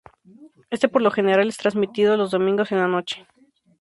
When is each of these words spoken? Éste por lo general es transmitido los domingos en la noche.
Éste 0.71 0.89
por 0.89 1.03
lo 1.03 1.11
general 1.11 1.47
es 1.47 1.57
transmitido 1.57 2.17
los 2.17 2.31
domingos 2.31 2.71
en 2.71 2.79
la 2.79 2.87
noche. 2.87 3.27